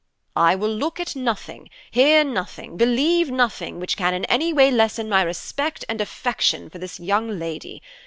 [0.41, 5.07] "I will look at nothing, hear nothing, believe nothing which can in any way lessen
[5.07, 7.83] my respect and affection for this young lady.